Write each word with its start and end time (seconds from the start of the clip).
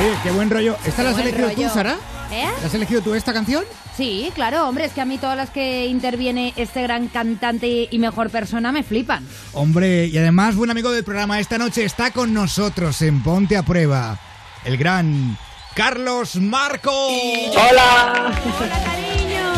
Oye, 0.00 0.14
qué 0.22 0.30
buen 0.30 0.48
rollo. 0.48 0.76
¿Esta 0.86 1.02
la 1.02 1.10
has 1.10 1.18
elegido 1.18 1.50
tú. 1.50 1.62
Sara? 1.74 1.98
¿Eh? 2.32 2.46
¿La 2.60 2.66
has 2.66 2.74
elegido 2.74 3.02
tú 3.02 3.14
esta 3.14 3.34
canción? 3.34 3.64
Sí, 3.94 4.30
claro, 4.34 4.66
hombre, 4.66 4.86
es 4.86 4.92
que 4.92 5.02
a 5.02 5.04
mí 5.04 5.18
todas 5.18 5.36
las 5.36 5.50
que 5.50 5.86
interviene 5.88 6.54
este 6.56 6.80
gran 6.82 7.08
cantante 7.08 7.86
y 7.90 7.98
mejor 7.98 8.30
persona 8.30 8.72
me 8.72 8.82
flipan. 8.82 9.26
Hombre, 9.52 10.06
y 10.06 10.16
además, 10.16 10.56
buen 10.56 10.70
amigo 10.70 10.90
del 10.90 11.04
programa, 11.04 11.38
esta 11.38 11.58
noche 11.58 11.84
está 11.84 12.12
con 12.12 12.32
nosotros 12.32 13.02
en 13.02 13.22
Ponte 13.22 13.58
a 13.58 13.62
Prueba, 13.62 14.18
el 14.64 14.78
gran 14.78 15.36
Carlos 15.74 16.36
Marco. 16.36 16.90
¡Hola! 16.90 18.32
¡Hola, 18.58 18.84
cariño! 18.84 19.52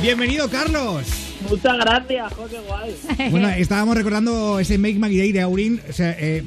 Bienvenido, 0.00 0.48
Carlos. 0.48 1.08
Muchas 1.48 1.76
gracias, 1.78 2.32
jo, 2.34 2.46
qué 2.46 2.60
guay. 2.60 3.30
Bueno, 3.30 3.48
estábamos 3.48 3.96
recordando 3.96 4.60
ese 4.60 4.78
Make 4.78 5.00
My 5.00 5.16
Day 5.16 5.32
de 5.32 5.40
Aurin. 5.40 5.82
O 5.88 5.92
sea, 5.92 6.14
eh, 6.18 6.44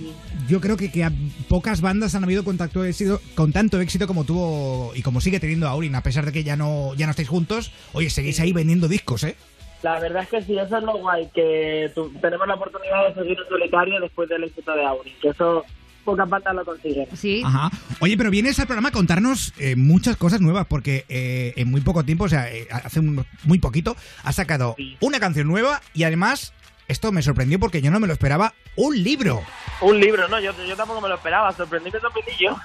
yo 0.47 0.59
creo 0.61 0.77
que, 0.77 0.91
que 0.91 1.03
a 1.03 1.11
pocas 1.49 1.81
bandas 1.81 2.15
han 2.15 2.23
habido 2.23 2.43
contacto 2.43 2.83
éxito, 2.83 3.21
con 3.35 3.51
tanto 3.51 3.79
éxito 3.81 4.07
como 4.07 4.23
tuvo 4.23 4.91
y 4.95 5.01
como 5.01 5.21
sigue 5.21 5.39
teniendo 5.39 5.67
Aurin, 5.67 5.95
a 5.95 6.03
pesar 6.03 6.25
de 6.25 6.31
que 6.31 6.43
ya 6.43 6.55
no, 6.55 6.93
ya 6.95 7.05
no 7.05 7.11
estáis 7.11 7.29
juntos. 7.29 7.71
Oye, 7.93 8.09
seguís 8.09 8.39
ahí 8.39 8.53
vendiendo 8.53 8.87
discos, 8.87 9.23
¿eh? 9.23 9.35
La 9.81 9.99
verdad 9.99 10.23
es 10.23 10.29
que 10.29 10.41
sí, 10.43 10.57
eso 10.57 10.77
es 10.77 10.83
lo 10.83 10.97
guay, 10.97 11.29
que 11.35 11.91
tu- 11.93 12.09
tenemos 12.21 12.47
la 12.47 12.55
oportunidad 12.55 13.09
de 13.09 13.15
seguir 13.21 13.37
en 13.37 13.49
solitario 13.49 13.99
después 13.99 14.29
del 14.29 14.43
éxito 14.45 14.73
de 14.73 14.85
Auri, 14.85 15.11
que 15.21 15.29
eso 15.29 15.65
pocas 16.05 16.27
bandas 16.29 16.55
lo 16.55 16.63
consiguen. 16.65 17.07
Sí. 17.15 17.41
Ajá. 17.45 17.69
Oye, 17.99 18.15
pero 18.17 18.29
vienes 18.29 18.57
al 18.59 18.65
programa 18.67 18.89
a 18.89 18.91
contarnos 18.93 19.53
eh, 19.57 19.75
muchas 19.75 20.15
cosas 20.17 20.39
nuevas, 20.41 20.67
porque 20.67 21.05
eh, 21.09 21.53
en 21.57 21.69
muy 21.69 21.81
poco 21.81 22.03
tiempo, 22.05 22.25
o 22.25 22.29
sea, 22.29 22.49
eh, 22.53 22.67
hace 22.71 22.99
un- 23.01 23.25
muy 23.43 23.59
poquito, 23.59 23.95
has 24.23 24.35
sacado 24.35 24.75
Sí. 24.77 24.95
una 25.01 25.19
canción 25.19 25.47
nueva 25.47 25.81
y 25.93 26.03
además, 26.03 26.53
esto 26.87 27.11
me 27.11 27.21
sorprendió 27.21 27.59
porque 27.59 27.81
yo 27.81 27.91
no 27.91 27.99
me 27.99 28.07
lo 28.07 28.13
esperaba, 28.13 28.53
un 28.75 29.01
libro. 29.03 29.41
Un 29.83 29.99
libro, 29.99 30.27
no, 30.27 30.39
yo, 30.39 30.51
yo 30.67 30.75
tampoco 30.75 31.01
me 31.01 31.09
lo 31.09 31.15
esperaba, 31.15 31.51
sorprendí 31.51 31.91
que 31.91 31.99
sorprendí 31.99 32.31
yo. 32.39 32.55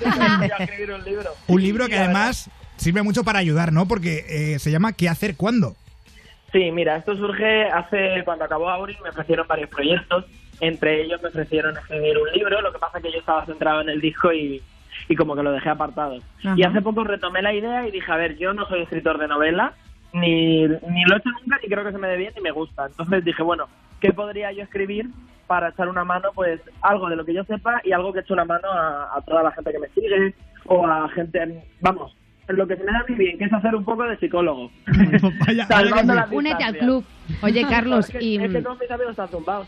Yo 0.00 0.40
quería 0.40 0.56
escribir 0.58 0.92
un 0.92 1.04
libro. 1.04 1.30
Un 1.48 1.62
libro 1.62 1.88
que 1.88 1.96
además 1.96 2.50
sirve 2.76 3.02
mucho 3.02 3.24
para 3.24 3.38
ayudar, 3.38 3.72
¿no? 3.72 3.86
Porque 3.86 4.24
eh, 4.28 4.58
se 4.58 4.70
llama 4.70 4.92
¿Qué 4.92 5.08
hacer 5.08 5.36
cuándo? 5.36 5.74
Sí, 6.52 6.70
mira, 6.72 6.96
esto 6.96 7.16
surge 7.16 7.64
hace 7.66 8.22
cuando 8.24 8.44
acabó 8.44 8.70
Auri, 8.70 8.96
me 9.02 9.10
ofrecieron 9.10 9.46
varios 9.46 9.70
proyectos. 9.70 10.24
Entre 10.60 11.02
ellos 11.02 11.22
me 11.22 11.28
ofrecieron 11.28 11.76
escribir 11.76 12.18
un 12.18 12.30
libro, 12.32 12.60
lo 12.60 12.72
que 12.72 12.78
pasa 12.78 13.00
que 13.00 13.10
yo 13.10 13.18
estaba 13.18 13.46
centrado 13.46 13.80
en 13.80 13.88
el 13.88 14.00
disco 14.00 14.32
y, 14.32 14.62
y 15.08 15.16
como 15.16 15.34
que 15.34 15.42
lo 15.42 15.52
dejé 15.52 15.70
apartado. 15.70 16.18
Ajá. 16.40 16.54
Y 16.56 16.62
hace 16.64 16.82
poco 16.82 17.04
retomé 17.04 17.40
la 17.40 17.54
idea 17.54 17.86
y 17.86 17.90
dije, 17.90 18.12
a 18.12 18.16
ver, 18.16 18.36
yo 18.36 18.52
no 18.52 18.66
soy 18.68 18.82
escritor 18.82 19.18
de 19.18 19.28
novela, 19.28 19.72
ni, 20.12 20.66
ni 20.66 21.04
lo 21.04 21.14
he 21.14 21.18
hecho 21.18 21.30
nunca, 21.30 21.58
ni 21.62 21.68
creo 21.68 21.84
que 21.84 21.92
se 21.92 21.98
me 21.98 22.08
dé 22.08 22.16
bien, 22.16 22.32
ni 22.36 22.42
me 22.42 22.50
gusta. 22.50 22.86
Entonces 22.86 23.24
dije, 23.24 23.42
bueno, 23.42 23.68
¿qué 24.00 24.12
podría 24.12 24.52
yo 24.52 24.62
escribir 24.62 25.08
para 25.50 25.70
echar 25.70 25.88
una 25.88 26.04
mano, 26.04 26.28
pues 26.32 26.60
algo 26.80 27.08
de 27.08 27.16
lo 27.16 27.24
que 27.24 27.34
yo 27.34 27.42
sepa 27.42 27.80
y 27.82 27.90
algo 27.90 28.12
que 28.12 28.20
eche 28.20 28.32
una 28.32 28.44
mano 28.44 28.68
a, 28.70 29.16
a 29.16 29.20
toda 29.22 29.42
la 29.42 29.50
gente 29.50 29.72
que 29.72 29.80
me 29.80 29.88
sigue 29.88 30.32
o 30.66 30.86
a 30.86 31.08
gente, 31.08 31.64
vamos, 31.80 32.14
lo 32.46 32.68
que 32.68 32.76
se 32.76 32.84
me 32.84 32.92
da 32.92 33.04
muy 33.08 33.16
bien, 33.18 33.36
que 33.36 33.46
es 33.46 33.52
hacer 33.52 33.74
un 33.74 33.84
poco 33.84 34.04
de 34.04 34.16
psicólogo. 34.18 34.70
Vaya, 35.46 35.66
sí. 35.66 36.36
Únete 36.36 36.62
al 36.62 36.76
club. 36.78 37.04
Oye, 37.42 37.64
Carlos, 37.68 38.08
Es 38.08 38.12
que, 38.16 38.24
y, 38.24 38.36
es 38.36 38.52
que 38.52 38.62
todos 38.62 38.78
mis 38.78 38.90
amigos 38.92 39.10
están 39.10 39.28
zumbados. 39.28 39.66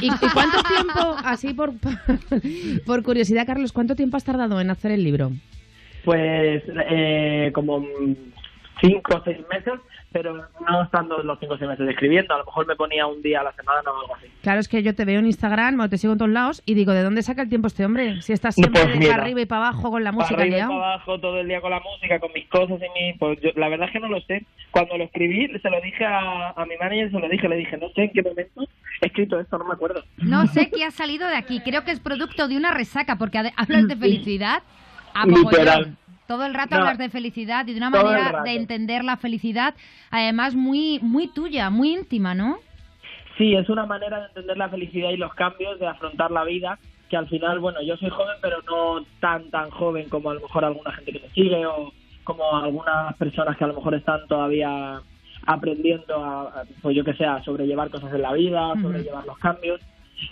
y- 0.00 0.06
y 0.08 0.28
cuánto 0.34 0.60
tiempo, 0.64 1.16
así 1.24 1.54
por, 1.54 1.70
por 2.86 3.02
curiosidad, 3.04 3.46
Carlos, 3.46 3.72
cuánto 3.72 3.94
tiempo 3.94 4.16
has 4.16 4.24
tardado 4.24 4.60
en 4.60 4.70
hacer 4.70 4.90
el 4.90 5.04
libro? 5.04 5.30
Pues 6.04 6.64
eh, 6.90 7.52
como 7.54 7.84
cinco 8.82 9.16
o 9.16 9.22
seis 9.24 9.38
meses, 9.50 9.80
pero 10.12 10.34
no 10.68 10.82
estando 10.82 11.22
los 11.22 11.38
cinco 11.38 11.54
o 11.54 11.58
seis 11.58 11.70
meses 11.70 11.88
escribiendo. 11.88 12.34
A 12.34 12.38
lo 12.38 12.44
mejor 12.44 12.66
me 12.66 12.76
ponía 12.76 13.06
un 13.06 13.22
día 13.22 13.40
a 13.40 13.44
la 13.44 13.52
semana 13.52 13.80
o 13.90 14.00
algo 14.00 14.16
así. 14.16 14.26
Claro, 14.42 14.60
es 14.60 14.68
que 14.68 14.82
yo 14.82 14.94
te 14.94 15.06
veo 15.06 15.20
en 15.20 15.26
Instagram, 15.26 15.80
o 15.80 15.88
te 15.88 15.96
sigo 15.96 16.12
en 16.12 16.18
todos 16.18 16.30
lados, 16.30 16.62
y 16.66 16.74
digo, 16.74 16.92
¿de 16.92 17.02
dónde 17.02 17.22
saca 17.22 17.42
el 17.42 17.48
tiempo 17.48 17.68
este 17.68 17.86
hombre? 17.86 18.20
Si 18.20 18.32
estás 18.34 18.54
siempre 18.54 18.82
Pues 18.82 18.98
mira, 18.98 19.12
para 19.12 19.22
arriba 19.22 19.40
y 19.40 19.46
para 19.46 19.68
abajo 19.68 19.90
con 19.90 20.04
la 20.04 20.12
música 20.12 20.34
para 20.34 20.42
arriba 20.42 20.58
y 20.58 20.60
para 20.60 20.74
abajo 20.74 21.18
todo 21.18 21.40
el 21.40 21.48
día 21.48 21.60
con 21.60 21.70
la 21.70 21.80
música, 21.80 22.18
con 22.18 22.32
mis 22.34 22.48
cosas 22.48 22.80
y 22.80 23.00
mi... 23.00 23.12
Pues 23.14 23.40
yo, 23.40 23.50
la 23.56 23.68
verdad 23.68 23.86
es 23.86 23.92
que 23.92 24.00
no 24.00 24.08
lo 24.08 24.20
sé. 24.22 24.44
Cuando 24.70 24.98
lo 24.98 25.04
escribí, 25.04 25.48
se 25.58 25.70
lo 25.70 25.80
dije 25.80 26.04
a, 26.04 26.50
a 26.50 26.66
mi 26.66 26.76
manager, 26.76 27.10
se 27.10 27.18
lo 27.18 27.28
dije, 27.28 27.48
le 27.48 27.56
dije, 27.56 27.76
no 27.78 27.88
sé 27.90 28.04
en 28.04 28.10
qué 28.10 28.22
momento 28.22 28.62
he 29.00 29.06
escrito 29.06 29.38
esto, 29.38 29.58
no 29.58 29.64
me 29.64 29.74
acuerdo. 29.74 30.02
No 30.18 30.46
sé 30.46 30.70
qué 30.70 30.84
ha 30.84 30.90
salido 30.90 31.28
de 31.28 31.36
aquí. 31.36 31.60
Creo 31.60 31.84
que 31.84 31.90
es 31.90 32.00
producto 32.00 32.48
de 32.48 32.56
una 32.56 32.72
resaca, 32.72 33.16
porque 33.16 33.38
hablas 33.38 33.88
de 33.88 33.96
felicidad. 33.96 34.62
a 35.14 35.26
Literal. 35.26 35.96
Todo 36.26 36.46
el 36.46 36.54
rato 36.54 36.76
No. 36.76 36.82
hablas 36.82 36.98
de 36.98 37.10
felicidad 37.10 37.66
y 37.66 37.72
de 37.72 37.78
una 37.78 37.90
manera 37.90 38.42
de 38.42 38.54
entender 38.54 39.04
la 39.04 39.16
felicidad, 39.16 39.74
además 40.10 40.54
muy, 40.54 40.98
muy 41.02 41.28
tuya, 41.28 41.70
muy 41.70 41.92
íntima, 41.94 42.34
¿no? 42.34 42.58
Sí, 43.38 43.54
es 43.54 43.68
una 43.68 43.86
manera 43.86 44.20
de 44.20 44.26
entender 44.26 44.56
la 44.56 44.68
felicidad 44.68 45.10
y 45.10 45.16
los 45.16 45.34
cambios, 45.34 45.78
de 45.80 45.86
afrontar 45.86 46.30
la 46.30 46.44
vida, 46.44 46.78
que 47.08 47.16
al 47.16 47.28
final, 47.28 47.58
bueno, 47.60 47.82
yo 47.82 47.96
soy 47.96 48.10
joven, 48.10 48.36
pero 48.40 48.58
no 48.62 49.04
tan, 49.20 49.50
tan 49.50 49.70
joven 49.70 50.08
como 50.08 50.30
a 50.30 50.34
lo 50.34 50.40
mejor 50.40 50.64
alguna 50.64 50.92
gente 50.92 51.12
que 51.12 51.20
me 51.20 51.30
sigue 51.30 51.66
o 51.66 51.92
como 52.24 52.56
algunas 52.56 53.16
personas 53.16 53.56
que 53.56 53.64
a 53.64 53.68
lo 53.68 53.74
mejor 53.74 53.94
están 53.94 54.26
todavía 54.28 55.00
aprendiendo 55.46 56.24
a, 56.24 56.64
pues 56.80 56.96
yo 56.96 57.04
que 57.04 57.14
sé, 57.14 57.24
a 57.24 57.42
sobrellevar 57.42 57.90
cosas 57.90 58.14
en 58.14 58.22
la 58.22 58.32
vida, 58.32 58.74
sobrellevar 58.80 59.26
los 59.26 59.38
cambios. 59.38 59.80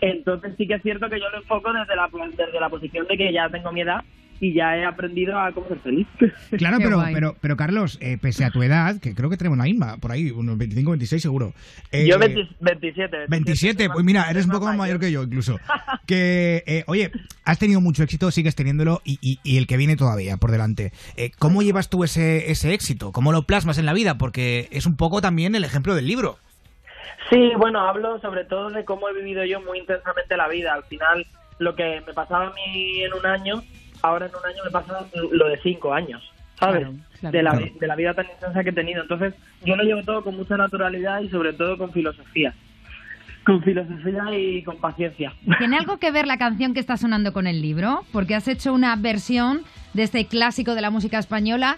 Entonces 0.00 0.54
sí 0.56 0.68
que 0.68 0.74
es 0.74 0.82
cierto 0.82 1.08
que 1.10 1.18
yo 1.18 1.28
lo 1.30 1.38
enfoco 1.38 1.72
desde 1.72 1.96
la, 1.96 2.08
desde 2.36 2.60
la 2.60 2.68
posición 2.68 3.06
de 3.08 3.16
que 3.16 3.32
ya 3.32 3.48
tengo 3.48 3.72
mi 3.72 3.80
edad 3.80 4.04
y 4.42 4.54
ya 4.54 4.74
he 4.76 4.84
aprendido 4.86 5.38
a 5.38 5.52
cómo 5.52 5.68
ser 5.68 5.78
feliz. 5.80 6.06
Claro, 6.58 6.78
Qué 6.78 6.84
pero, 6.84 6.96
guay. 6.96 7.12
pero, 7.14 7.36
pero 7.40 7.56
Carlos, 7.56 7.98
eh, 8.00 8.16
pese 8.20 8.44
a 8.44 8.50
tu 8.50 8.62
edad, 8.62 8.98
que 9.00 9.14
creo 9.14 9.28
que 9.30 9.36
tenemos 9.36 9.58
la 9.58 9.64
misma, 9.64 9.98
por 9.98 10.10
ahí, 10.12 10.30
unos 10.30 10.56
25, 10.58 10.90
26 10.92 11.22
seguro. 11.22 11.52
eh, 11.92 12.06
yo 12.08 12.18
20 12.18 12.48
27. 12.60 13.16
27, 13.28 13.90
pues 13.90 14.04
mira, 14.04 14.30
eres 14.30 14.46
un 14.46 14.52
poco 14.52 14.64
más 14.66 14.76
mayor 14.76 14.98
que 14.98 15.12
yo 15.12 15.22
incluso. 15.22 15.58
Que, 16.06 16.64
eh, 16.66 16.82
oye, 16.88 17.12
has 17.44 17.58
tenido 17.60 17.80
mucho 17.80 18.02
éxito, 18.02 18.30
sigues 18.32 18.56
teniéndolo 18.56 19.00
y, 19.04 19.18
y- 19.20 19.38
y 19.44 19.58
el 19.58 19.66
que 19.68 19.76
viene 19.76 19.94
todavía 19.96 20.38
por 20.38 20.50
delante. 20.50 20.92
Eh, 21.16 21.30
¿Cómo 21.38 21.62
llevas 21.62 21.88
tú 21.88 22.02
ese, 22.02 22.50
ese 22.50 22.72
éxito? 22.74 23.12
¿Cómo 23.12 23.30
lo 23.30 23.42
plasmas 23.44 23.78
en 23.78 23.86
la 23.86 23.92
vida? 23.92 24.18
Porque 24.18 24.66
es 24.72 24.86
un 24.86 24.96
poco 24.96 25.20
también 25.20 25.54
el 25.54 25.62
ejemplo 25.62 25.94
del 25.94 26.06
libro. 26.08 26.38
Sí, 27.28 27.50
bueno, 27.58 27.80
hablo 27.88 28.18
sobre 28.20 28.44
todo 28.44 28.70
de 28.70 28.84
cómo 28.84 29.08
he 29.08 29.14
vivido 29.14 29.44
yo 29.44 29.60
muy 29.60 29.78
intensamente 29.78 30.36
la 30.36 30.48
vida. 30.48 30.74
Al 30.74 30.82
final, 30.84 31.24
lo 31.58 31.76
que 31.76 32.02
me 32.04 32.12
pasaba 32.12 32.48
a 32.48 32.52
mí 32.54 33.02
en 33.04 33.12
un 33.12 33.24
año, 33.26 33.62
ahora 34.02 34.26
en 34.26 34.32
un 34.34 34.44
año 34.46 34.64
me 34.64 34.70
pasa 34.70 35.06
lo 35.32 35.48
de 35.48 35.58
cinco 35.62 35.92
años, 35.92 36.22
¿sabes? 36.58 36.80
Claro, 36.82 36.94
claro. 37.20 37.32
de, 37.32 37.42
la, 37.42 37.50
Claro. 37.52 37.66
de 37.80 37.86
la 37.86 37.96
vida 37.96 38.14
tan 38.14 38.26
intensa 38.26 38.62
que 38.64 38.70
he 38.70 38.72
tenido. 38.72 39.02
Entonces, 39.02 39.34
yo 39.64 39.76
lo 39.76 39.82
llevo 39.82 40.02
todo 40.02 40.22
con 40.24 40.36
mucha 40.36 40.56
naturalidad 40.56 41.20
y 41.20 41.28
sobre 41.28 41.52
todo 41.52 41.76
con 41.78 41.92
filosofía. 41.92 42.54
Con 43.44 43.62
filosofía 43.62 44.22
y 44.36 44.62
con 44.62 44.76
paciencia. 44.78 45.32
¿Tiene 45.58 45.78
algo 45.78 45.98
que 45.98 46.10
ver 46.10 46.26
la 46.26 46.36
canción 46.38 46.74
que 46.74 46.80
está 46.80 46.96
sonando 46.96 47.32
con 47.32 47.46
el 47.46 47.62
libro? 47.62 48.04
Porque 48.12 48.34
has 48.34 48.48
hecho 48.48 48.72
una 48.74 48.94
versión 48.96 49.62
de 49.94 50.02
este 50.02 50.26
clásico 50.26 50.74
de 50.74 50.82
la 50.82 50.90
música 50.90 51.18
española. 51.18 51.76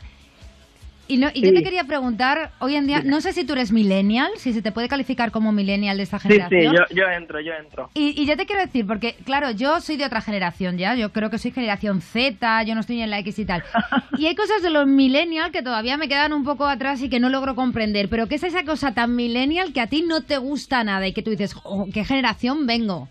Y, 1.08 1.18
no- 1.18 1.30
y 1.34 1.42
yo 1.42 1.48
Sí. 1.48 1.54
te 1.56 1.62
quería 1.62 1.84
preguntar, 1.84 2.52
hoy 2.60 2.76
en 2.76 2.86
día, 2.86 3.02
no 3.04 3.20
sé 3.20 3.32
si 3.32 3.44
tú 3.44 3.52
eres 3.54 3.72
millennial, 3.72 4.30
si 4.36 4.52
se 4.52 4.62
te 4.62 4.72
puede 4.72 4.88
calificar 4.88 5.30
como 5.30 5.52
millennial 5.52 5.96
de 5.96 6.04
esta 6.04 6.18
Sí, 6.18 6.28
sí, 6.28 6.34
generación. 6.34 6.74
yo, 6.74 6.94
yo 6.96 7.08
entro, 7.10 7.40
yo 7.40 7.52
entro. 7.54 7.90
Y, 7.94 8.20
y 8.20 8.24
yo 8.24 8.36
te 8.36 8.46
quiero 8.46 8.62
decir, 8.62 8.86
porque 8.86 9.14
claro, 9.24 9.50
yo 9.50 9.80
soy 9.80 9.96
de 9.96 10.06
otra 10.06 10.20
generación 10.22 10.78
ya, 10.78 10.94
yo 10.94 11.12
creo 11.12 11.28
que 11.28 11.38
soy 11.38 11.50
generación 11.50 12.00
Z, 12.00 12.62
yo 12.62 12.74
no 12.74 12.80
estoy 12.80 13.00
en 13.02 13.10
la 13.10 13.18
X 13.18 13.38
y 13.40 13.44
tal. 13.44 13.62
Y 14.18 14.26
hay 14.26 14.34
cosas 14.36 14.62
de 14.62 14.70
los 14.70 14.86
millennial 14.86 15.50
que 15.50 15.62
todavía 15.62 15.96
me 15.96 16.08
quedan 16.08 16.32
un 16.32 16.44
poco 16.44 16.66
atrás 16.66 17.02
y 17.02 17.08
que 17.10 17.18
no 17.20 17.28
logro 17.28 17.54
comprender, 17.56 18.08
pero 18.08 18.28
¿qué 18.28 18.36
es 18.36 18.44
esa 18.44 18.64
cosa 18.64 18.94
tan 18.94 19.16
millennial 19.16 19.72
que 19.72 19.80
a 19.80 19.88
ti 19.88 20.02
no 20.06 20.22
te 20.22 20.38
gusta 20.38 20.84
nada 20.84 21.06
y 21.08 21.12
que 21.12 21.22
tú 21.22 21.30
dices, 21.30 21.52
"Jo, 21.54 21.86
¿qué 21.92 22.04
generación 22.04 22.66
vengo? 22.66 23.08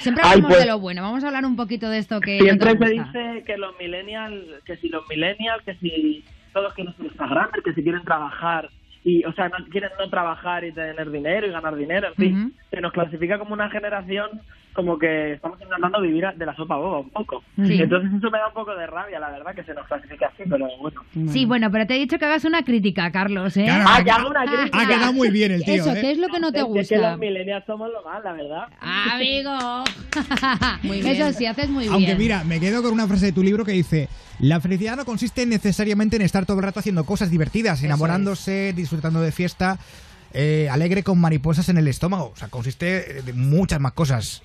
Siempre 0.00 0.22
Ay, 0.24 0.30
hablamos 0.34 0.50
pues- 0.52 0.60
de 0.64 0.70
lo 0.70 0.78
bueno, 0.78 1.02
vamos 1.02 1.22
a 1.24 1.26
hablar 1.26 1.44
un 1.44 1.56
poquito 1.56 1.90
de 1.90 1.98
esto 1.98 2.20
que... 2.20 2.38
no 2.38 2.44
Siempre 2.44 2.74
te 2.76 2.86
se 2.86 2.94
gusta. 2.94 3.18
dice 3.22 3.44
que 3.44 3.56
los 3.58 3.76
millennials, 3.78 4.62
que 4.64 4.76
si 4.76 4.88
los 4.88 5.06
millennials, 5.08 5.62
que 5.64 5.74
si 5.74 6.24
todos 6.58 6.74
quieren 6.74 6.94
ser 6.96 7.06
Instagramers, 7.06 7.64
que 7.64 7.72
si 7.74 7.82
quieren 7.82 8.02
trabajar 8.04 8.68
y, 9.04 9.24
o 9.24 9.32
sea, 9.32 9.48
no 9.48 9.56
quieren 9.70 9.90
no 9.98 10.10
trabajar 10.10 10.64
y 10.64 10.72
tener 10.72 11.10
dinero 11.10 11.46
y 11.46 11.50
ganar 11.50 11.74
dinero, 11.76 12.08
en 12.08 12.14
fin, 12.14 12.54
se 12.70 12.80
nos 12.80 12.92
clasifica 12.92 13.38
como 13.38 13.54
una 13.54 13.70
generación 13.70 14.40
como 14.74 14.96
que 14.96 15.32
estamos 15.32 15.60
intentando 15.60 16.00
vivir 16.00 16.24
de 16.36 16.46
la 16.46 16.54
sopa 16.54 16.76
boba 16.76 17.00
un 17.00 17.10
poco. 17.10 17.42
Sí. 17.56 17.80
Entonces 17.82 18.10
eso 18.16 18.30
me 18.30 18.38
da 18.38 18.46
un 18.48 18.54
poco 18.54 18.76
de 18.76 18.86
rabia, 18.86 19.18
la 19.18 19.30
verdad, 19.30 19.52
que 19.54 19.64
se 19.64 19.74
nos 19.74 19.84
clasifique 19.88 20.24
así, 20.24 20.44
pero 20.48 20.68
bueno. 20.80 21.02
Sí, 21.32 21.46
bueno, 21.46 21.68
pero 21.72 21.84
te 21.86 21.96
he 21.96 21.98
dicho 21.98 22.16
que 22.18 22.24
hagas 22.26 22.44
una 22.44 22.62
crítica, 22.62 23.10
Carlos, 23.10 23.56
¿eh? 23.56 23.64
Claro, 23.64 23.84
Ah, 23.88 23.96
ha- 23.96 24.04
ya 24.04 24.14
hago 24.16 24.28
una 24.30 24.44
crítica. 24.44 24.80
Ha 24.80 24.86
quedado 24.86 25.12
muy 25.12 25.30
bien 25.30 25.50
el 25.52 25.64
tío, 25.64 25.74
Eso, 25.82 25.92
¿eh? 25.96 26.00
¿qué 26.00 26.10
es 26.12 26.18
lo 26.18 26.28
que 26.28 26.38
no 26.38 26.52
te 26.52 26.58
Es- 26.60 26.64
Es 26.76 26.88
que 26.90 26.96
gusta? 26.96 27.10
los 27.10 27.18
millennials 27.18 27.64
somos 27.66 27.90
lo 27.90 28.02
más, 28.04 28.22
la 28.22 28.32
verdad. 28.34 28.66
Amigo. 28.80 29.84
Muy 30.82 31.02
bien. 31.02 31.16
Eso 31.22 31.32
sí, 31.36 31.46
haces 31.46 31.68
muy 31.70 31.86
Aunque 31.88 32.06
bien. 32.06 32.18
mira, 32.18 32.44
me 32.44 32.60
quedo 32.60 32.82
con 32.82 32.92
una 32.92 33.06
frase 33.08 33.26
de 33.26 33.32
tu 33.32 33.42
libro 33.42 33.64
que 33.64 33.72
dice, 33.72 34.08
la 34.40 34.60
felicidad 34.60 34.96
no 34.96 35.04
consiste 35.04 35.44
necesariamente 35.46 36.16
en 36.16 36.22
estar 36.22 36.46
todo 36.46 36.58
el 36.58 36.64
rato 36.64 36.80
haciendo 36.80 37.04
cosas 37.04 37.30
divertidas, 37.30 37.82
enamorándose, 37.82 38.72
disfrutando 38.74 39.20
de 39.20 39.32
fiesta. 39.32 39.78
eh, 40.34 40.68
alegre 40.70 41.02
con 41.02 41.18
mariposas 41.18 41.70
en 41.70 41.78
el 41.78 41.88
estómago. 41.88 42.32
O 42.34 42.36
sea, 42.36 42.48
consiste 42.48 43.22
de 43.22 43.32
muchas 43.32 43.80
más 43.80 43.92
cosas. 43.92 44.42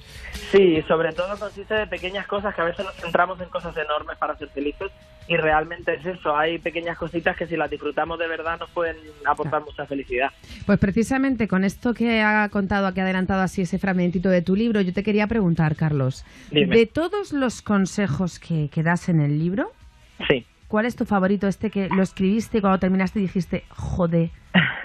Sí, 0.52 0.82
sobre 0.88 1.12
todo 1.12 1.38
consiste 1.38 1.74
de 1.74 1.88
pequeñas 1.88 2.26
cosas 2.26 2.56
que 2.56 2.62
a 2.62 2.64
veces 2.64 2.86
nos 2.86 2.96
centramos 2.96 3.40
en 3.42 3.50
cosas 3.50 3.76
enormes 3.76 4.18
para 4.18 4.38
ser 4.38 4.48
felices 4.50 4.92
y 5.28 5.36
realmente 5.36 5.96
es 5.96 6.06
eso. 6.06 6.38
Hay 6.38 6.58
pequeñas 6.60 6.98
cositas 6.98 7.36
que 7.36 7.48
si 7.48 7.58
las 7.58 7.70
disfrutamos 7.70 8.18
de 8.18 8.30
verdad 8.30 8.60
nos 8.60 8.70
pueden 8.70 8.96
aportar 9.26 9.62
mucha 9.62 9.86
felicidad. 9.86 10.30
Pues 10.66 10.80
precisamente 10.80 11.50
con 11.50 11.66
esto 11.66 11.94
que 11.94 12.22
ha 12.22 12.48
contado, 12.48 12.94
que 12.94 13.02
ha 13.02 13.04
adelantado 13.04 13.42
así 13.42 13.64
ese 13.64 13.78
fragmentito 13.78 14.30
de 14.30 14.42
tu 14.42 14.56
libro, 14.56 14.80
yo 14.80 14.94
te 14.94 15.04
quería 15.04 15.28
preguntar, 15.28 15.76
Carlos, 15.76 16.24
Dime. 16.50 16.78
de 16.78 16.86
todos 16.86 17.34
los 17.34 17.62
consejos 17.62 18.40
que, 18.40 18.70
que 18.70 18.84
das 18.84 19.10
en 19.10 19.20
el 19.20 19.38
libro, 19.38 19.74
Sí. 20.28 20.46
¿cuál 20.74 20.88
es 20.88 20.96
tu 20.96 21.06
favorito? 21.06 21.48
Este 21.48 21.70
que 21.70 21.88
lo 21.90 22.02
escribiste 22.02 22.58
y 22.58 22.62
cuando 22.62 22.80
terminaste 22.80 23.20
dijiste, 23.20 23.64
joder, 23.70 24.32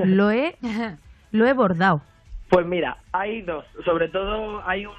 lo 0.05 0.31
he, 0.31 0.55
lo 1.33 1.47
he 1.47 1.55
bordado. 1.55 2.03
Pues 2.51 2.67
mira, 2.67 2.99
hay 3.11 3.41
dos. 3.41 3.65
Sobre 3.87 4.09
todo 4.09 4.63
hay 4.69 4.85
un, 4.85 4.93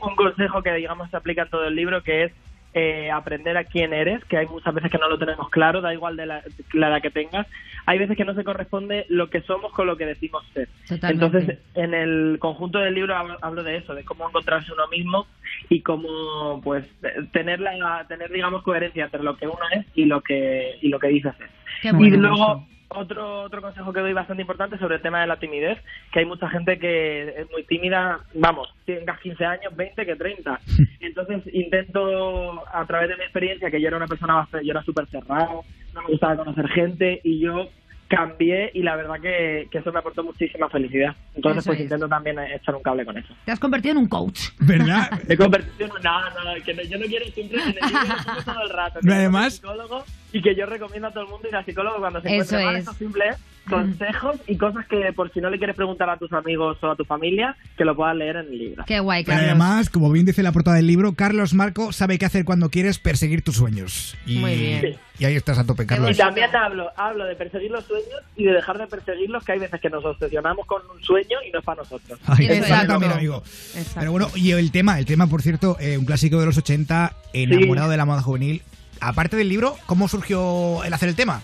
un 0.00 0.16
consejo 0.16 0.62
que 0.62 0.72
digamos 0.72 1.10
se 1.10 1.18
aplica 1.18 1.42
en 1.42 1.50
todo 1.50 1.66
el 1.66 1.76
libro 1.76 2.02
que 2.02 2.24
es 2.24 2.32
eh, 2.72 3.10
aprender 3.10 3.56
a 3.56 3.64
quién 3.64 3.92
eres, 3.92 4.24
que 4.26 4.36
hay 4.36 4.46
muchas 4.46 4.72
veces 4.72 4.90
que 4.90 4.98
no 4.98 5.08
lo 5.08 5.18
tenemos 5.18 5.48
claro, 5.50 5.80
da 5.80 5.92
igual 5.92 6.16
de 6.16 6.26
la, 6.26 6.42
la 6.72 6.88
edad 6.88 7.02
que 7.02 7.10
tengas. 7.10 7.46
Hay 7.86 7.98
veces 7.98 8.16
que 8.16 8.24
no 8.24 8.34
se 8.34 8.44
corresponde 8.44 9.06
lo 9.08 9.28
que 9.28 9.40
somos 9.42 9.72
con 9.72 9.86
lo 9.86 9.96
que 9.96 10.06
decimos 10.06 10.44
ser. 10.54 10.68
Totalmente. 10.86 11.26
Entonces, 11.26 11.58
en 11.74 11.94
el 11.94 12.38
conjunto 12.38 12.78
del 12.78 12.94
libro 12.94 13.16
hablo, 13.16 13.38
hablo 13.42 13.62
de 13.62 13.78
eso, 13.78 13.94
de 13.94 14.04
cómo 14.04 14.28
encontrarse 14.28 14.72
uno 14.72 14.86
mismo 14.88 15.26
y 15.68 15.80
cómo, 15.80 16.60
pues, 16.62 16.84
tener 17.32 17.60
la, 17.60 18.06
tener, 18.06 18.30
digamos, 18.30 18.62
coherencia 18.62 19.04
entre 19.04 19.22
lo 19.22 19.36
que 19.36 19.46
uno 19.46 19.64
es 19.72 19.86
y 19.94 20.04
lo 20.04 20.20
que 20.20 20.78
y 20.80 20.88
lo 20.88 20.98
que 20.98 21.08
dice 21.08 21.32
ser. 21.32 21.50
Qué 21.82 21.88
y 21.88 22.10
luego 22.10 22.66
otro 22.90 23.42
otro 23.42 23.62
consejo 23.62 23.92
que 23.92 24.00
doy 24.00 24.12
bastante 24.12 24.42
importante 24.42 24.78
sobre 24.78 24.96
el 24.96 25.02
tema 25.02 25.20
de 25.20 25.26
la 25.26 25.38
timidez, 25.38 25.78
que 26.12 26.20
hay 26.20 26.24
mucha 26.26 26.48
gente 26.48 26.78
que 26.78 27.28
es 27.40 27.50
muy 27.50 27.64
tímida, 27.64 28.20
vamos, 28.34 28.68
tengas 28.84 29.18
15 29.20 29.44
años, 29.44 29.74
20 29.76 30.04
que 30.06 30.16
30. 30.16 30.60
Entonces 31.00 31.42
intento 31.52 32.64
a 32.72 32.84
través 32.86 33.08
de 33.08 33.16
mi 33.16 33.22
experiencia, 33.22 33.70
que 33.70 33.80
yo 33.80 33.88
era 33.88 33.96
una 33.96 34.06
persona 34.06 34.34
bastante, 34.34 34.66
yo 34.66 34.72
era 34.72 34.82
súper 34.82 35.06
cerrado, 35.06 35.64
no 35.94 36.02
me 36.02 36.08
gustaba 36.08 36.36
conocer 36.36 36.68
gente 36.68 37.20
y 37.24 37.40
yo 37.40 37.68
cambié 38.08 38.72
y 38.74 38.82
la 38.82 38.96
verdad 38.96 39.20
que, 39.22 39.68
que 39.70 39.78
eso 39.78 39.92
me 39.92 40.00
aportó 40.00 40.24
muchísima 40.24 40.68
felicidad. 40.68 41.14
Entonces 41.36 41.60
Eso 41.62 41.68
pues 41.70 41.78
es. 41.78 41.84
intento 41.84 42.08
también 42.08 42.36
echar 42.40 42.74
un 42.74 42.82
cable 42.82 43.04
con 43.04 43.16
eso. 43.16 43.32
Te 43.44 43.52
has 43.52 43.60
convertido 43.60 43.92
en 43.92 43.98
un 43.98 44.08
coach. 44.08 44.48
¿Verdad? 44.58 45.10
Me 45.28 45.34
he 45.34 45.36
convertido 45.36 45.86
en 45.86 45.92
un... 45.92 46.02
No, 46.02 46.20
no, 46.30 46.64
que 46.64 46.74
no- 46.74 46.82
yo 46.82 46.98
no 46.98 47.06
quiero 47.06 47.24
siempre 47.26 47.62
en 47.62 47.68
el 47.68 48.44
todo 48.44 48.62
el 48.64 48.70
rato. 48.70 48.98
además- 49.08 49.54
psicólogo 49.54 50.04
y 50.32 50.42
que 50.42 50.54
yo 50.54 50.66
recomiendo 50.66 51.08
a 51.08 51.10
todo 51.12 51.24
el 51.24 51.30
mundo 51.30 51.48
ir 51.48 51.56
al 51.56 51.64
psicólogo 51.64 51.96
cuando 51.98 52.20
se 52.20 52.28
Eso 52.28 52.34
encuentre 52.56 52.64
mal. 52.64 52.74
es. 52.76 52.80
Esto 52.80 52.94
simple 52.94 53.24
es 53.30 53.36
consejos 53.68 54.36
y 54.48 54.56
cosas 54.56 54.84
que 54.86 55.12
por 55.14 55.32
si 55.32 55.40
no 55.40 55.48
le 55.48 55.58
quieres 55.58 55.76
preguntar 55.76 56.10
a 56.10 56.16
tus 56.16 56.32
amigos 56.32 56.78
o 56.82 56.90
a 56.90 56.96
tu 56.96 57.04
familia, 57.04 57.54
que 57.76 57.84
lo 57.84 57.94
puedas 57.94 58.16
leer 58.16 58.36
en 58.36 58.46
el 58.46 58.58
libro. 58.58 58.84
Qué 58.86 58.98
guay, 58.98 59.22
Pero 59.22 59.36
Carlos. 59.36 59.50
además, 59.50 59.90
como 59.90 60.10
bien 60.10 60.26
dice 60.26 60.42
la 60.42 60.50
portada 60.50 60.76
del 60.76 60.86
libro, 60.88 61.12
Carlos 61.14 61.54
Marco 61.54 61.92
sabe 61.92 62.18
qué 62.18 62.24
hacer 62.26 62.44
cuando 62.44 62.70
quieres 62.70 62.98
perseguir 62.98 63.42
tus 63.42 63.56
sueños. 63.56 64.16
Y, 64.26 64.38
Muy 64.38 64.56
bien. 64.56 64.96
Y 65.18 65.24
ahí 65.24 65.36
estás 65.36 65.58
a 65.58 65.66
tope, 65.66 65.84
Y 65.84 65.86
Carlos. 65.86 66.16
también 66.16 66.54
hablo, 66.56 66.88
hablo 66.96 67.26
de 67.26 67.36
perseguir 67.36 67.70
los 67.70 67.84
sueños 67.84 68.20
y 68.36 68.44
de 68.44 68.52
dejar 68.54 68.78
de 68.78 68.86
perseguirlos, 68.86 69.44
que 69.44 69.52
hay 69.52 69.58
veces 69.60 69.80
que 69.80 69.90
nos 69.90 70.04
obsesionamos 70.04 70.66
con 70.66 70.82
un 70.92 71.00
sueño 71.04 71.38
y 71.46 71.50
no 71.52 71.58
es 71.60 71.64
para 71.64 71.82
nosotros. 71.82 72.18
Ay, 72.26 72.46
Eso 72.46 72.64
eso 72.64 72.74
es. 72.74 72.86
también, 72.88 73.12
amigo. 73.12 73.36
Exacto. 73.76 74.00
Pero 74.00 74.10
bueno, 74.12 74.28
y 74.34 74.50
el 74.52 74.72
tema, 74.72 74.98
el 74.98 75.04
tema, 75.04 75.26
por 75.28 75.42
cierto, 75.42 75.76
eh, 75.78 75.96
un 75.98 76.06
clásico 76.06 76.40
de 76.40 76.46
los 76.46 76.56
80, 76.56 77.14
enamorado 77.34 77.90
de 77.90 77.96
la 77.98 78.04
moda 78.06 78.22
juvenil. 78.22 78.62
Aparte 79.00 79.36
del 79.36 79.48
libro, 79.48 79.76
¿cómo 79.86 80.08
surgió 80.08 80.84
el 80.84 80.92
hacer 80.92 81.08
el 81.08 81.16
tema? 81.16 81.42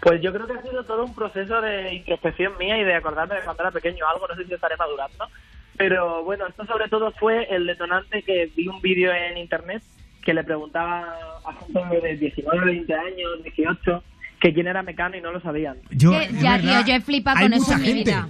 Pues 0.00 0.22
yo 0.22 0.32
creo 0.32 0.46
que 0.46 0.52
ha 0.52 0.62
sido 0.62 0.84
todo 0.84 1.04
un 1.04 1.14
proceso 1.14 1.60
de 1.60 1.94
introspección 1.94 2.56
mía 2.58 2.78
y 2.78 2.84
de 2.84 2.94
acordarme 2.94 3.34
de 3.34 3.42
cuando 3.42 3.62
era 3.64 3.72
pequeño 3.72 4.06
algo, 4.08 4.28
no 4.28 4.36
sé 4.36 4.44
si 4.44 4.54
estaré 4.54 4.76
madurando, 4.76 5.28
pero 5.76 6.22
bueno, 6.24 6.46
esto 6.46 6.64
sobre 6.66 6.88
todo 6.88 7.12
fue 7.12 7.46
el 7.54 7.66
detonante 7.66 8.22
que 8.22 8.50
vi 8.56 8.68
un 8.68 8.80
vídeo 8.80 9.12
en 9.12 9.36
internet 9.36 9.82
que 10.22 10.34
le 10.34 10.44
preguntaba 10.44 11.16
a 11.44 11.52
gente 11.54 12.00
de 12.00 12.16
19, 12.16 12.64
20 12.64 12.94
años, 12.94 13.42
18, 13.42 14.04
que 14.40 14.54
quién 14.54 14.68
era 14.68 14.82
Mecano 14.82 15.16
y 15.16 15.20
no 15.20 15.32
lo 15.32 15.40
sabían. 15.40 15.78
Yo, 15.90 16.12
ya, 16.12 16.58
verdad, 16.58 16.60
tío, 16.60 16.86
yo 16.86 16.94
he 16.94 17.00
flipado 17.00 17.40
con 17.40 17.52
eso 17.52 17.62
mucha 17.64 17.74
en 17.74 17.80
mi 17.80 17.86
gente. 17.86 18.10
vida. 18.10 18.28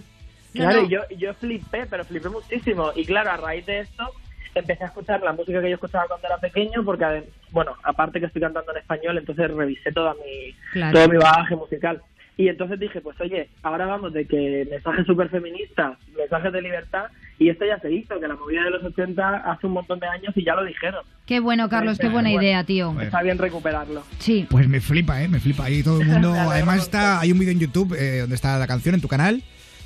Claro, 0.53 0.81
no. 0.83 0.87
y 0.87 0.91
yo, 0.91 1.01
yo 1.17 1.35
flipé, 1.35 1.87
pero 1.87 2.05
flipé 2.05 2.29
muchísimo. 2.29 2.93
Y 2.95 3.05
claro, 3.05 3.33
a 3.33 3.37
raíz 3.37 3.67
de 3.67 3.81
esto 3.81 4.11
empecé 4.55 4.85
a 4.85 4.89
escuchar 4.89 5.23
la 5.23 5.33
música 5.33 5.61
que 5.61 5.69
yo 5.71 5.75
escuchaba 5.75 6.07
cuando 6.09 6.27
era 6.27 6.39
pequeño, 6.39 6.85
porque, 6.85 7.25
bueno, 7.51 7.73
aparte 7.83 8.21
que 8.21 8.27
estoy 8.27 8.43
cantando 8.43 8.73
en 8.73 8.79
español, 8.79 9.19
entonces 9.19 9.51
revisé 9.51 9.93
toda 9.93 10.15
mi, 10.15 10.55
Claro. 10.73 10.93
todo 10.99 11.09
mi 11.09 11.17
bagaje 11.19 11.57
musical. 11.57 12.01
Y 12.37 12.49
entonces 12.49 12.79
dije, 12.79 13.01
pues 13.01 13.21
oye, 13.21 13.49
ahora 13.65 13.87
vamos 13.87 14.13
de 14.13 14.25
que 14.25 14.67
mensajes 14.71 15.05
súper 15.07 15.29
feministas, 15.29 15.99
mensajes 16.17 16.53
de 16.53 16.63
libertad, 16.63 17.07
y 17.37 17.49
esto 17.49 17.65
ya 17.67 17.79
se 17.81 17.91
hizo, 17.93 18.19
que 18.21 18.29
la 18.29 18.37
movida 18.37 18.63
de 18.65 18.71
los 18.71 18.85
80 18.85 19.39
hace 19.51 19.67
un 19.67 19.73
montón 19.73 19.99
de 19.99 20.07
años 20.07 20.33
y 20.37 20.45
ya 20.45 20.55
lo 20.55 20.65
dijeron. 20.65 21.05
Qué 21.27 21.41
bueno, 21.41 21.69
Carlos, 21.69 21.99
qué 21.99 22.09
buena 22.09 22.31
Bueno. 22.31 22.43
idea, 22.43 22.65
tío. 22.65 22.87
Bueno. 22.93 23.03
Está 23.03 23.23
bien 23.23 23.39
recuperarlo. 23.39 24.03
Sí. 24.19 24.47
Pues 24.51 24.69
me 24.69 24.81
flipa, 24.81 25.21
¿eh? 25.23 25.29
Me 25.29 25.41
flipa. 25.41 25.65
Ahí 25.65 25.83
todo 25.83 26.01
el 26.01 26.07
mundo. 26.07 26.33
Además, 26.37 26.79
está 26.79 27.21
hay 27.21 27.33
un 27.33 27.39
vídeo 27.41 27.53
en 27.53 27.61
YouTube 27.61 27.95
eh, 27.99 28.21
donde 28.21 28.35
está 28.37 28.57
la 28.59 28.67
canción 28.69 28.95
en 28.95 29.01
tu 29.01 29.09
canal. 29.09 29.43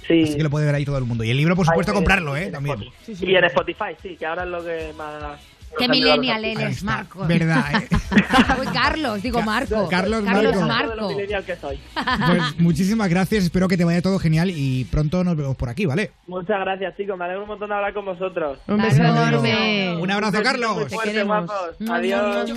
Sí. 0.06 0.22
Así 0.25 0.37
que 0.37 0.43
lo 0.43 0.50
puede 0.50 0.66
ver 0.66 0.75
ahí 0.75 0.84
todo 0.84 0.99
el 0.99 1.04
mundo. 1.04 1.25
Y 1.25 1.31
el 1.31 1.37
libro, 1.37 1.56
por 1.56 1.66
supuesto, 1.66 1.93
Ahí, 1.93 1.96
comprarlo, 1.96 2.37
en 2.37 2.43
¿eh? 2.44 2.50
También. 2.50 2.76
Spotify. 2.82 3.31
Y 3.31 3.37
en 3.37 3.44
Spotify, 3.44 3.96
sí, 4.02 4.16
que 4.16 4.26
ahora 4.26 4.44
es 4.44 4.49
lo 4.49 4.64
que 4.64 4.93
más... 4.96 5.40
Qué 5.78 5.88
millennial 5.88 6.44
eres, 6.44 6.76
está. 6.76 6.84
Marco. 6.84 7.26
Verdad, 7.26 7.64
¿eh? 7.75 7.88
Uy, 8.60 8.66
Carlos, 8.72 9.22
digo 9.22 9.40
Marco. 9.43 9.88
Carlos 9.88 10.22
Carlos 10.25 10.56
Marco. 10.56 11.08
Que 11.46 11.56
soy. 11.56 11.81
Pues 11.94 12.43
muchísimas 12.58 13.08
gracias. 13.08 13.44
Espero 13.44 13.69
que 13.69 13.76
te 13.76 13.84
vaya 13.84 14.02
todo 14.02 14.19
genial 14.19 14.50
y 14.54 14.84
pronto 14.84 15.25
nos 15.25 15.37
vemos 15.37 15.56
por 15.56 15.69
aquí, 15.70 15.87
¿vale? 15.87 16.12
Muchas 16.26 16.60
gracias, 16.60 16.96
chicos. 16.96 17.16
Me 17.16 17.25
alegro 17.25 17.43
un 17.43 17.48
montón 17.48 17.69
de 17.69 17.75
hablar 17.75 17.94
con 17.94 18.05
vosotros. 18.05 18.58
Un 18.66 18.82
beso 18.82 19.02
enorme. 19.02 19.96
Un 19.96 20.10
abrazo, 20.10 20.43
Carlos. 20.43 20.87
Te 20.88 20.96
queremos. 20.98 21.50
Adiós. 21.88 22.52